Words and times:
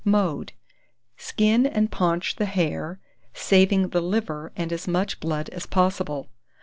Mode. 0.03 0.53
Skin 1.15 1.67
and 1.67 1.91
paunch 1.91 2.37
the 2.37 2.47
hare, 2.47 2.99
saving 3.35 3.89
the 3.89 4.01
liver 4.01 4.51
and 4.55 4.73
as 4.73 4.87
much 4.87 5.19
blood 5.19 5.47
as 5.49 5.67
possible. 5.67 6.31